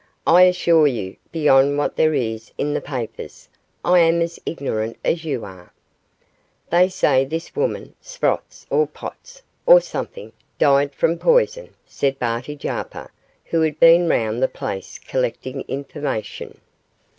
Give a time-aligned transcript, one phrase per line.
[0.25, 3.47] I assure you, beyond what there is in the papers,
[3.85, 5.71] I am as ignorant as you are.'
[6.71, 13.11] 'They say this woman Sprotts or Potts, or something died from poison,' said Barty Jarper,
[13.45, 16.59] who had been all round the place collecting information.